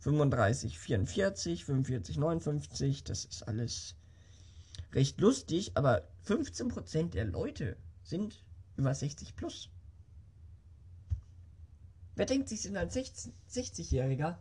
[0.00, 3.04] 35, 44, 45, 59.
[3.04, 3.94] Das ist alles
[4.92, 8.44] recht lustig, aber 15% der Leute sind
[8.76, 9.70] über 60 plus.
[12.18, 14.34] Wer denkt sich denn als 60-Jähriger,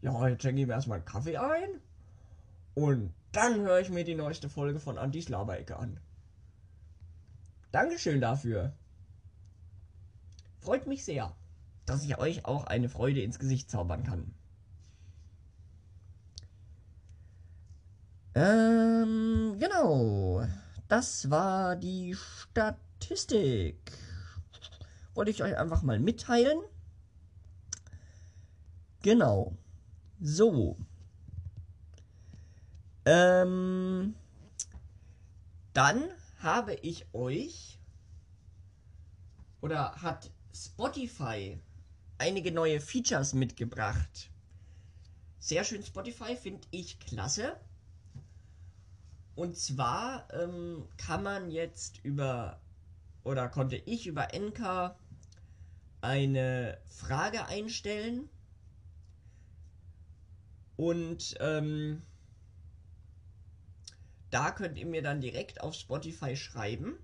[0.00, 1.68] Ja, jetzt schenke ich mir erstmal einen Kaffee ein.
[2.74, 6.00] Und dann höre ich mir die neueste Folge von Antis Laberecke an.
[7.70, 8.72] Dankeschön dafür.
[10.60, 11.36] Freut mich sehr,
[11.84, 14.34] dass ich euch auch eine Freude ins Gesicht zaubern kann.
[18.34, 20.46] Ähm, genau.
[20.88, 23.92] Das war die Statistik.
[25.12, 26.58] Wollte ich euch einfach mal mitteilen.
[29.02, 29.56] Genau.
[30.20, 30.76] So.
[33.04, 34.14] Ähm,
[35.72, 36.08] dann
[36.40, 37.78] habe ich euch
[39.60, 41.58] oder hat Spotify
[42.18, 44.30] einige neue Features mitgebracht.
[45.38, 47.56] Sehr schön Spotify finde ich klasse.
[49.36, 52.60] Und zwar ähm, kann man jetzt über
[53.22, 54.96] oder konnte ich über NK
[56.00, 58.28] eine Frage einstellen
[60.78, 62.02] und ähm,
[64.30, 66.94] da könnt ihr mir dann direkt auf Spotify schreiben.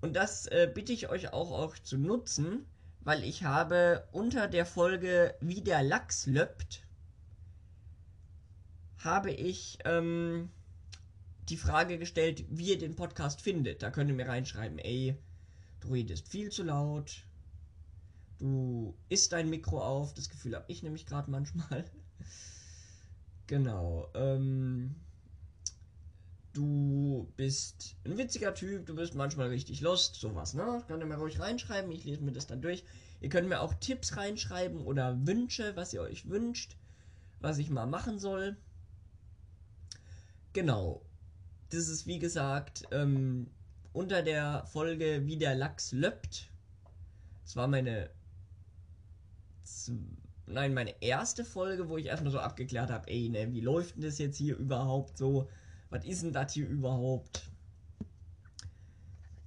[0.00, 2.66] Und das äh, bitte ich euch auch, auch zu nutzen,
[3.02, 6.82] weil ich habe unter der Folge Wie der Lachs löppt,
[8.98, 10.50] habe ich ähm,
[11.48, 13.84] die Frage gestellt, wie ihr den Podcast findet.
[13.84, 15.16] Da könnt ihr mir reinschreiben, ey,
[15.78, 17.22] du redest viel zu laut,
[18.38, 21.84] du isst dein Mikro auf, das Gefühl habe ich nämlich gerade manchmal.
[23.46, 24.08] Genau.
[24.14, 24.94] Ähm,
[26.52, 30.82] du bist ein witziger Typ, du bist manchmal richtig lost, sowas, ne?
[30.86, 32.84] Könnt ihr mir ruhig reinschreiben, ich lese mir das dann durch.
[33.20, 36.76] Ihr könnt mir auch Tipps reinschreiben oder Wünsche, was ihr euch wünscht,
[37.40, 38.56] was ich mal machen soll.
[40.52, 41.02] Genau
[41.70, 43.48] das ist wie gesagt ähm,
[43.92, 46.50] unter der Folge Wie der Lachs löppt.
[47.44, 48.10] Das war meine.
[50.50, 54.02] Nein, meine erste Folge, wo ich erstmal so abgeklärt habe, ey, ne, wie läuft denn
[54.02, 55.48] das jetzt hier überhaupt so?
[55.90, 57.48] Was ist denn das hier überhaupt?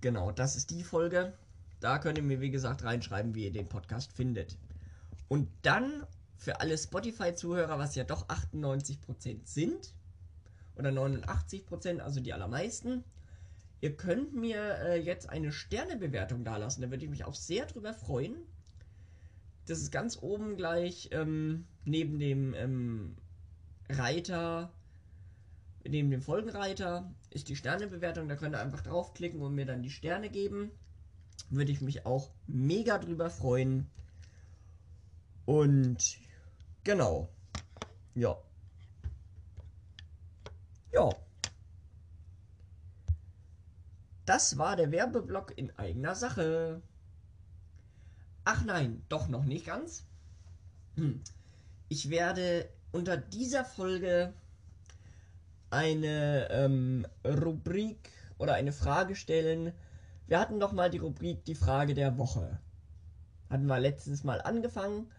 [0.01, 1.33] Genau, das ist die Folge.
[1.79, 4.57] Da könnt ihr mir, wie gesagt, reinschreiben, wie ihr den Podcast findet.
[5.27, 6.05] Und dann
[6.37, 9.93] für alle Spotify-Zuhörer, was ja doch 98% sind,
[10.75, 13.03] oder 89 Prozent, also die allermeisten.
[13.81, 17.93] Ihr könnt mir äh, jetzt eine Sternebewertung dalassen, da würde ich mich auch sehr drüber
[17.93, 18.35] freuen.
[19.65, 23.15] Das ist ganz oben gleich ähm, neben dem ähm,
[23.89, 24.73] Reiter,
[25.85, 28.27] neben dem Folgenreiter ist die Sternebewertung.
[28.27, 30.71] Da könnt ihr einfach draufklicken und mir dann die Sterne geben.
[31.49, 33.89] Würde ich mich auch mega drüber freuen.
[35.45, 36.17] Und
[36.83, 37.29] genau.
[38.15, 38.37] Ja.
[40.91, 41.09] Ja.
[44.25, 46.81] Das war der Werbeblock in eigener Sache.
[48.45, 50.05] Ach nein, doch noch nicht ganz.
[50.95, 51.21] Hm.
[51.89, 54.33] Ich werde unter dieser Folge
[55.69, 59.73] eine ähm, Rubrik oder eine Frage stellen.
[60.27, 62.59] Wir hatten doch mal die Rubrik die Frage der Woche.
[63.49, 65.09] Hatten wir letztes Mal angefangen.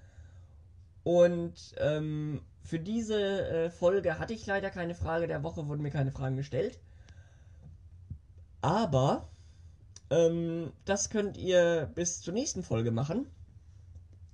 [1.02, 5.90] Und ähm, für diese äh, Folge hatte ich leider keine Frage der Woche, wurden mir
[5.90, 6.78] keine Fragen gestellt.
[8.62, 9.28] Aber
[10.10, 13.26] ähm, das könnt ihr bis zur nächsten Folge machen.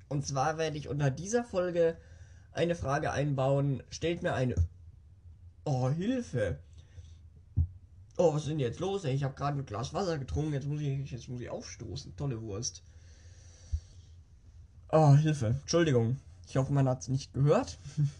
[0.09, 1.96] Und zwar werde ich unter dieser Folge
[2.52, 3.83] eine Frage einbauen.
[3.90, 4.56] Stellt mir eine.
[5.64, 6.59] Oh, Hilfe!
[8.16, 9.04] Oh, was ist denn jetzt los?
[9.04, 10.52] Ich habe gerade ein Glas Wasser getrunken.
[10.52, 12.16] Jetzt muss ich, jetzt muss ich aufstoßen.
[12.16, 12.83] Tolle Wurst.
[14.90, 15.59] Oh, Hilfe.
[15.61, 16.18] Entschuldigung.
[16.48, 17.78] Ich hoffe, man hat es nicht gehört.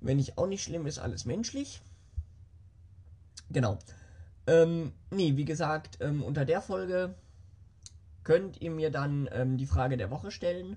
[0.00, 1.82] Wenn nicht auch nicht schlimm ist, alles menschlich.
[3.50, 3.78] Genau.
[4.50, 7.14] Ähm, nee, wie gesagt, ähm, unter der Folge
[8.24, 10.76] könnt ihr mir dann ähm, die Frage der Woche stellen,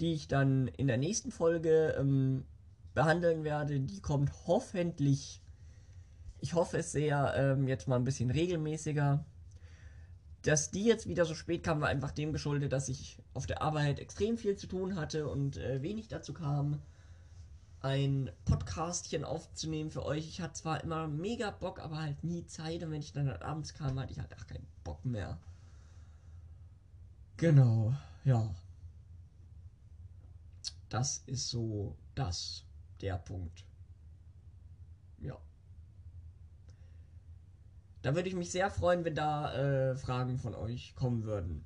[0.00, 2.46] die ich dann in der nächsten Folge ähm,
[2.94, 3.78] behandeln werde.
[3.78, 5.42] Die kommt hoffentlich,
[6.40, 9.22] ich hoffe es sehr, ähm, jetzt mal ein bisschen regelmäßiger.
[10.40, 13.60] Dass die jetzt wieder so spät kam, war einfach dem geschuldet, dass ich auf der
[13.60, 16.80] Arbeit extrem viel zu tun hatte und äh, wenig dazu kam
[17.82, 20.28] ein Podcastchen aufzunehmen für euch.
[20.28, 22.82] Ich hatte zwar immer mega Bock, aber halt nie Zeit.
[22.82, 25.38] Und wenn ich dann halt abends kam, hatte ich halt auch keinen Bock mehr.
[27.36, 28.54] Genau, ja.
[30.90, 32.64] Das ist so das,
[33.00, 33.64] der Punkt.
[35.20, 35.38] Ja.
[38.02, 41.64] Da würde ich mich sehr freuen, wenn da äh, Fragen von euch kommen würden.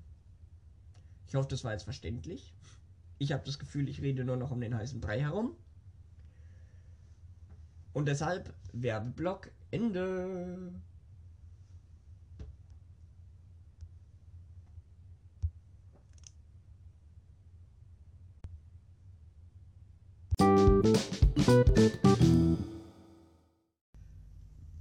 [1.27, 2.55] Ich hoffe, das war jetzt verständlich.
[3.19, 5.57] Ich habe das Gefühl, ich rede nur noch um den heißen Brei herum.
[7.95, 10.73] Und deshalb Werbeblock Ende.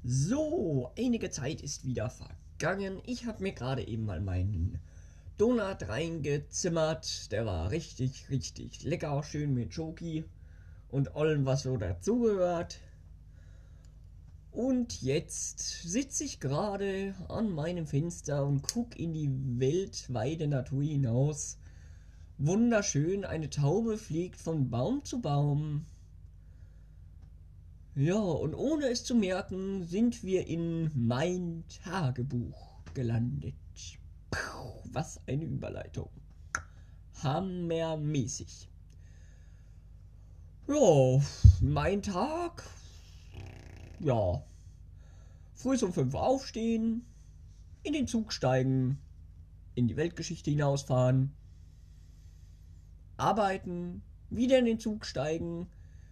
[0.03, 2.99] So, einige Zeit ist wieder vergangen.
[3.05, 4.79] Ich habe mir gerade eben mal meinen
[5.37, 7.31] Donut reingezimmert.
[7.31, 9.21] Der war richtig, richtig lecker.
[9.21, 10.25] Schön mit Schoki
[10.89, 12.79] und allem, was so dazugehört.
[14.53, 19.27] Und jetzt sitze ich gerade an meinem Fenster und gucke in die
[19.59, 21.57] weltweite Natur hinaus.
[22.37, 25.87] Wunderschön, eine Taube fliegt von Baum zu Baum.
[27.95, 33.55] Ja, und ohne es zu merken, sind wir in mein Tagebuch gelandet.
[34.29, 36.11] Puh, was eine Überleitung.
[37.23, 38.69] Hammermäßig.
[40.67, 41.19] Ja,
[41.59, 42.63] mein Tag.
[44.03, 44.43] Ja.
[45.53, 47.05] Früh um 5 Uhr aufstehen,
[47.83, 48.99] in den Zug steigen,
[49.75, 51.31] in die Weltgeschichte hinausfahren,
[53.15, 55.67] arbeiten, wieder in den Zug steigen,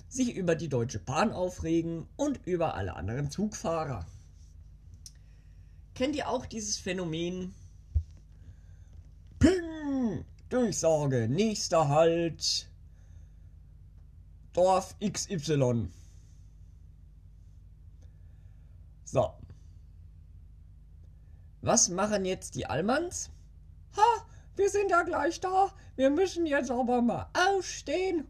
[0.08, 4.06] sich über die Deutsche Bahn aufregen und über alle anderen Zugfahrer.
[5.93, 7.54] Kennt ihr auch dieses Phänomen?
[9.38, 10.23] Ping!
[10.47, 12.69] Durchsage, nächster Halt.
[14.54, 15.89] Dorf XY.
[19.12, 19.34] So.
[21.62, 23.30] Was machen jetzt die Allmanns?
[23.97, 25.71] Ha, wir sind ja gleich da.
[25.95, 28.28] Wir müssen jetzt aber mal aufstehen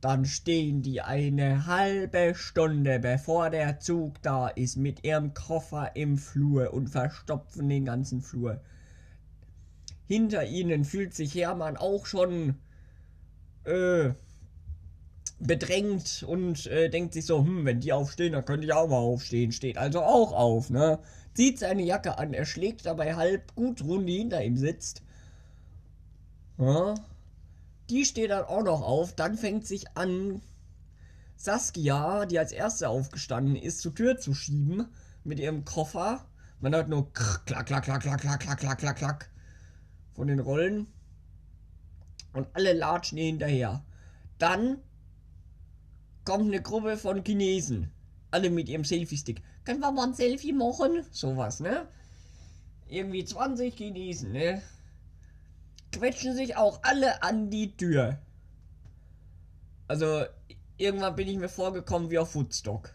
[0.00, 6.18] dann stehen die eine halbe Stunde, bevor der Zug da ist, mit ihrem Koffer im
[6.18, 8.60] Flur und verstopfen den ganzen Flur.
[10.06, 12.56] Hinter ihnen fühlt sich Hermann auch schon
[13.64, 14.10] äh,
[15.40, 18.96] bedrängt und äh, denkt sich so, hm, wenn die aufstehen, dann könnte ich auch mal
[18.96, 19.52] aufstehen.
[19.52, 20.98] Steht also auch auf, ne?
[21.34, 25.02] Zieht seine Jacke an, er schlägt dabei halb gut Runde hinter ihm sitzt.
[26.58, 26.94] Ja,
[27.90, 29.14] die steht dann auch noch auf.
[29.14, 30.42] Dann fängt sich an,
[31.36, 34.88] Saskia, die als erste aufgestanden ist, zur Tür zu schieben
[35.22, 36.26] mit ihrem Koffer.
[36.60, 39.30] Man hört nur klack, klack, klack, klack, klack, klack, klack, klack, klack
[40.14, 40.88] von den Rollen.
[42.32, 43.84] Und alle latschen hinterher.
[44.38, 44.78] Dann
[46.28, 47.90] kommt eine Gruppe von Chinesen.
[48.30, 49.42] Alle mit ihrem Selfie-Stick.
[49.64, 51.02] Können wir mal ein Selfie machen?
[51.10, 51.88] Sowas, ne?
[52.86, 54.60] Irgendwie 20 Chinesen, ne?
[55.90, 58.18] quetschen sich auch alle an die Tür.
[59.86, 60.24] Also,
[60.76, 62.92] irgendwann bin ich mir vorgekommen wie auf Woodstock.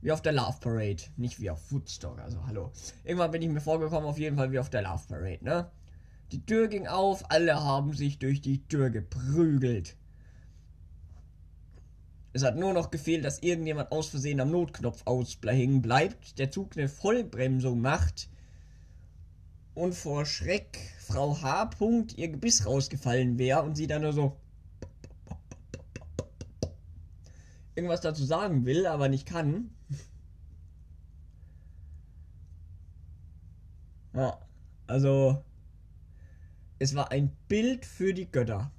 [0.00, 1.04] Wie auf der Love Parade.
[1.16, 2.72] Nicht wie auf Woodstock, also hallo.
[3.04, 5.70] Irgendwann bin ich mir vorgekommen, auf jeden Fall wie auf der Love Parade, ne?
[6.32, 9.96] Die Tür ging auf, alle haben sich durch die Tür geprügelt.
[12.34, 16.76] Es hat nur noch gefehlt, dass irgendjemand aus Versehen am Notknopf aushängen bleibt, der Zug
[16.76, 18.28] eine Vollbremsung macht
[19.74, 21.70] und vor Schreck Frau H.
[22.16, 24.36] ihr Gebiss rausgefallen wäre und sie dann nur so
[27.76, 29.70] irgendwas dazu sagen will, aber nicht kann.
[34.12, 34.40] Ja,
[34.88, 35.44] also
[36.80, 38.72] es war ein Bild für die Götter.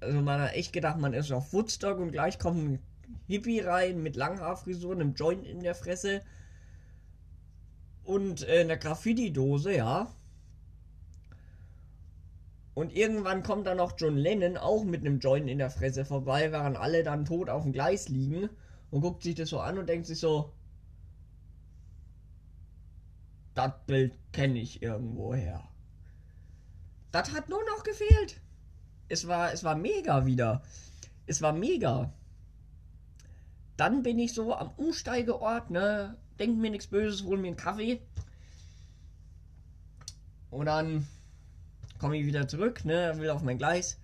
[0.00, 2.91] Also man hat echt gedacht, man ist auf Woodstock und gleich kommt ein
[3.26, 6.22] Hippie rein mit Langhaarfrisur, einem Joint in der Fresse
[8.04, 10.14] und äh, einer Graffiti-Dose, ja.
[12.74, 16.52] Und irgendwann kommt dann noch John Lennon auch mit einem Joint in der Fresse vorbei,
[16.52, 18.48] während alle dann tot auf dem Gleis liegen
[18.90, 20.52] und guckt sich das so an und denkt sich so,
[23.54, 25.68] das Bild kenne ich irgendwoher.
[27.10, 28.40] Das hat nur noch gefehlt.
[29.08, 30.62] Es war, es war mega wieder.
[31.26, 32.12] Es war mega.
[33.82, 36.16] Dann bin ich so am Umsteigeort, ne?
[36.38, 38.00] Denk mir nichts Böses, hol mir einen Kaffee.
[40.50, 41.08] Und dann
[41.98, 43.98] komme ich wieder zurück, ne, will auf mein Gleis.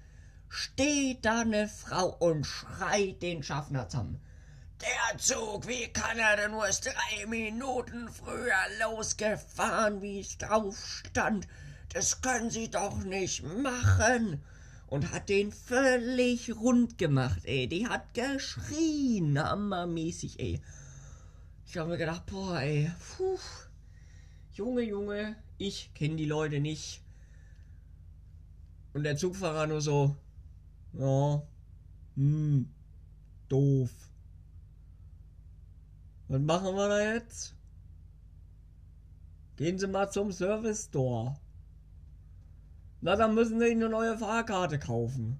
[0.48, 4.20] Steht da eine Frau und schreit den Schaffner zusammen.
[4.80, 11.46] Der Zug, wie kann er denn nur drei Minuten früher losgefahren, wie es drauf stand?
[11.92, 14.42] Das können Sie doch nicht machen.
[14.88, 17.68] Und hat den völlig rund gemacht, ey.
[17.68, 20.60] Die hat geschrien, hammermäßig, ey.
[21.66, 23.38] Ich habe mir gedacht, boah, ey, puh.
[24.54, 27.02] Junge, Junge, ich kenne die Leute nicht.
[28.94, 30.16] Und der Zugfahrer nur so,
[30.94, 31.42] ja,
[32.16, 32.68] hm,
[33.48, 33.90] doof.
[36.28, 37.54] Was machen wir da jetzt?
[39.56, 41.38] Gehen Sie mal zum Service Store.
[43.00, 45.38] Na, dann müssen Sie eine neue Fahrkarte kaufen.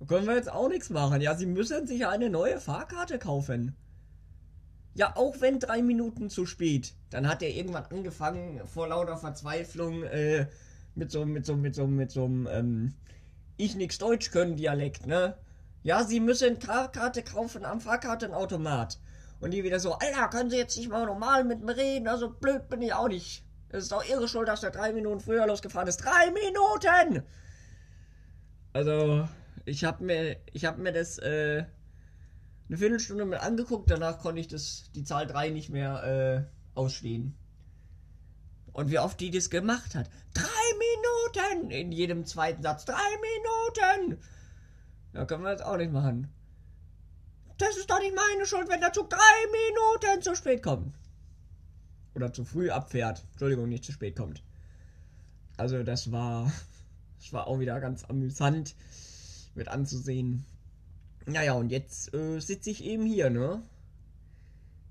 [0.00, 1.20] Da können wir jetzt auch nichts machen.
[1.20, 3.76] Ja, Sie müssen sich eine neue Fahrkarte kaufen.
[4.94, 6.94] Ja, auch wenn drei Minuten zu spät.
[7.10, 10.46] Dann hat er irgendwann angefangen, vor lauter Verzweiflung, äh,
[10.94, 12.94] mit so, mit so, mit so, mit so ähm,
[13.58, 15.36] ich nix Deutsch können Dialekt, ne?
[15.82, 18.98] Ja, Sie müssen Fahrkarte kaufen am Fahrkartenautomat.
[19.40, 22.08] Und die wieder so, Alter, können Sie jetzt nicht mal normal mit mir reden?
[22.08, 23.44] Also blöd bin ich auch nicht.
[23.68, 25.98] Es ist doch Ihre Schuld, dass der drei Minuten früher losgefahren ist.
[25.98, 27.22] Drei Minuten!
[28.72, 29.28] Also,
[29.64, 31.64] ich hab mir, ich hab mir das, äh,
[32.68, 36.02] eine Viertelstunde mal angeguckt, danach konnte ich das, die Zahl 3 nicht mehr
[36.44, 37.36] äh, ausstehen.
[38.72, 40.10] Und wie oft die das gemacht hat.
[40.34, 41.70] Drei Minuten!
[41.70, 42.84] In jedem zweiten Satz.
[42.84, 44.20] Drei Minuten!
[45.14, 46.28] Ja, können wir jetzt auch nicht machen.
[47.58, 49.18] Das ist doch nicht meine Schuld, wenn der Zug drei
[49.50, 50.94] Minuten zu spät kommt.
[52.14, 53.24] Oder zu früh abfährt.
[53.32, 54.42] Entschuldigung, nicht zu spät kommt.
[55.56, 56.52] Also das war,
[57.18, 58.74] das war auch wieder ganz amüsant
[59.54, 60.44] mit anzusehen.
[61.24, 63.62] Naja, und jetzt äh, sitze ich eben hier, ne?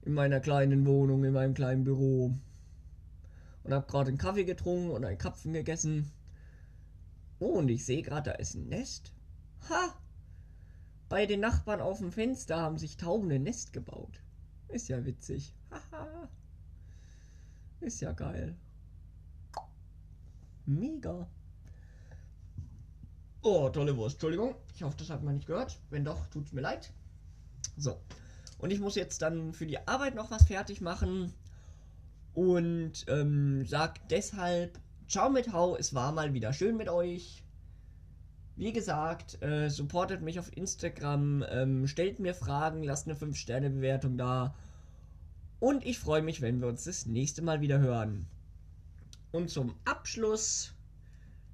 [0.04, 2.38] In meiner kleinen Wohnung, in meinem kleinen Büro.
[3.64, 6.12] Und habe gerade einen Kaffee getrunken und einen Kapfen gegessen.
[7.40, 9.14] Oh, und ich sehe gerade, da ist ein Nest.
[9.70, 9.96] Ha!
[11.16, 14.20] Bei den Nachbarn auf dem Fenster haben sich Tauben ein Nest gebaut.
[14.68, 15.56] Ist ja witzig.
[15.72, 16.28] Haha.
[17.80, 18.54] ist ja geil.
[20.66, 21.26] Mega.
[23.44, 24.16] Oh, tolle Wurst.
[24.16, 24.56] Entschuldigung.
[24.74, 25.80] Ich hoffe, das hat man nicht gehört.
[25.90, 26.92] Wenn doch, tut's mir leid.
[27.78, 27.98] So.
[28.58, 31.32] Und ich muss jetzt dann für die Arbeit noch was fertig machen.
[32.34, 37.45] Und ähm, sag deshalb, ciao mit Hau, es war mal wieder schön mit euch.
[38.58, 44.56] Wie gesagt, äh, supportet mich auf Instagram, ähm, stellt mir Fragen, lasst eine 5-Sterne-Bewertung da.
[45.60, 48.28] Und ich freue mich, wenn wir uns das nächste Mal wieder hören.
[49.32, 50.74] Und zum Abschluss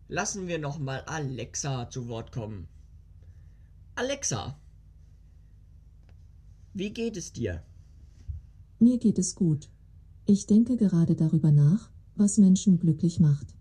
[0.08, 2.68] lassen wir nochmal Alexa zu Wort kommen.
[3.95, 4.56] Alexa,
[6.74, 7.64] wie geht es dir?
[8.80, 9.70] Mir geht es gut.
[10.26, 13.56] Ich denke gerade darüber nach, was Menschen glücklich macht.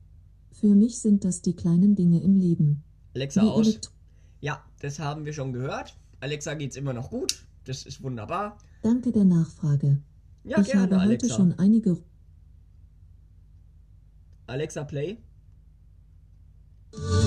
[0.53, 2.85] Für mich sind das die kleinen Dinge im Leben.
[3.15, 3.81] Alexa Wie aus.
[4.41, 5.97] Ja, das haben wir schon gehört.
[6.21, 7.45] Alexa geht's immer noch gut.
[7.65, 8.59] Das ist wunderbar.
[8.83, 9.99] Danke der Nachfrage.
[10.45, 11.37] Ja, ich gerne, habe heute Alexa.
[11.37, 11.99] schon einige
[14.47, 15.19] Alexa Play.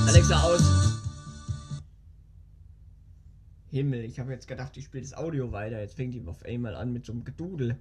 [0.08, 0.62] Alexa aus.
[3.70, 5.80] Himmel, ich habe jetzt gedacht, ich spiele das Audio weiter.
[5.80, 7.78] Jetzt fängt die auf einmal an mit so einem Gedudel.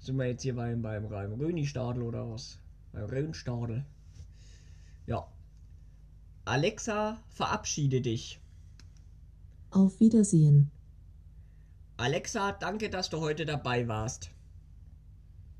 [0.00, 2.58] Sind wir jetzt hier beim, beim, beim Röni-Stadel oder was?
[2.92, 3.84] Beim Röhnstadel.
[5.06, 5.28] Ja.
[6.44, 8.40] Alexa, verabschiede dich.
[9.70, 10.70] Auf Wiedersehen.
[11.96, 14.30] Alexa, danke, dass du heute dabei warst.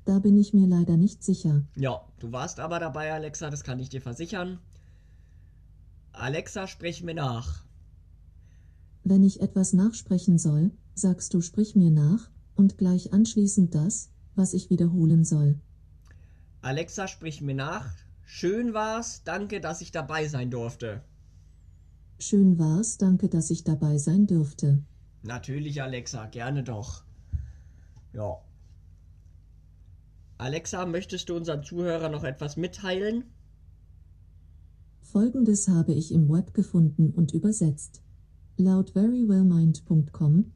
[0.05, 1.63] Da bin ich mir leider nicht sicher.
[1.77, 4.59] Ja, du warst aber dabei, Alexa, das kann ich dir versichern.
[6.11, 7.63] Alexa, sprich mir nach.
[9.05, 14.53] Wenn ich etwas nachsprechen soll, sagst du sprich mir nach, und gleich anschließend das, was
[14.53, 15.59] ich wiederholen soll.
[16.61, 17.93] Alexa, sprich mir nach.
[18.25, 21.01] Schön war's, danke, dass ich dabei sein durfte.
[22.19, 24.83] Schön war's, danke, dass ich dabei sein dürfte.
[25.23, 27.03] Natürlich, Alexa, gerne doch.
[28.13, 28.37] Ja.
[30.37, 33.25] Alexa, möchtest du unseren Zuhörern noch etwas mitteilen?
[35.01, 38.01] Folgendes habe ich im Web gefunden und übersetzt.
[38.57, 40.51] Laut verywellmind.com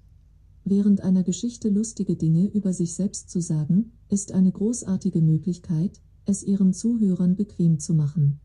[0.63, 6.43] Während einer Geschichte lustige Dinge über sich selbst zu sagen, ist eine großartige Möglichkeit, es
[6.43, 8.39] ihren Zuhörern bequem zu machen.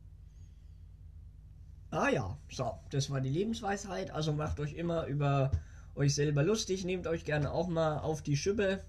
[1.90, 4.10] Ah ja, so, das war die Lebensweisheit.
[4.10, 5.50] Also macht euch immer über
[5.94, 8.82] euch selber lustig, nehmt euch gerne auch mal auf die Schippe.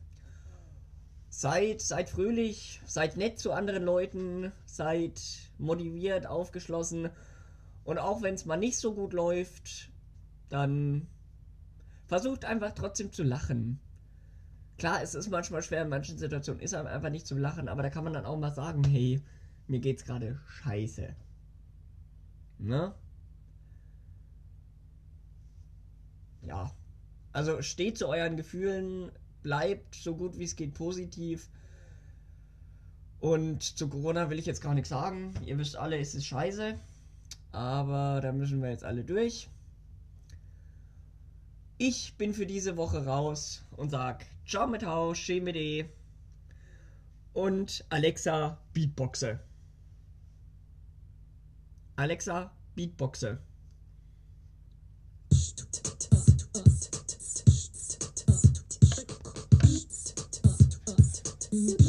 [1.29, 5.19] Seid, seid fröhlich, seid nett zu anderen Leuten, seid
[5.57, 7.09] motiviert, aufgeschlossen.
[7.83, 9.89] Und auch wenn es mal nicht so gut läuft,
[10.49, 11.07] dann
[12.05, 13.79] versucht einfach trotzdem zu lachen.
[14.77, 17.83] Klar, es ist manchmal schwer, in manchen Situationen ist einem einfach nicht zum Lachen, aber
[17.83, 19.21] da kann man dann auch mal sagen, hey,
[19.67, 21.15] mir geht's gerade scheiße.
[22.59, 22.93] Ne?
[26.41, 26.71] Ja.
[27.31, 29.11] Also steht zu euren Gefühlen,
[29.41, 31.49] bleibt so gut wie es geht positiv.
[33.19, 35.33] Und zu Corona will ich jetzt gar nichts sagen.
[35.45, 36.77] Ihr wisst alle, es ist scheiße.
[37.51, 39.49] Aber da müssen wir jetzt alle durch.
[41.77, 45.89] Ich bin für diese Woche raus und sag Ciao mit Hau, Schemede
[47.33, 49.39] und Alexa Beatboxe.
[51.95, 53.39] Alexa Beatboxe.
[61.53, 61.82] Beats.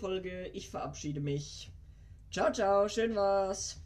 [0.00, 0.48] Folge.
[0.54, 1.70] Ich verabschiede mich.
[2.30, 3.79] Ciao, ciao, schön war's.